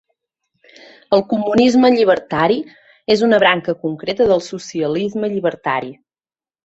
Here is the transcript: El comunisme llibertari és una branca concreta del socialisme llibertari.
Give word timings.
El 1.17 1.21
comunisme 1.33 1.91
llibertari 1.97 2.57
és 3.17 3.23
una 3.29 3.41
branca 3.45 3.77
concreta 3.87 4.31
del 4.33 4.43
socialisme 4.47 5.31
llibertari. 5.35 5.93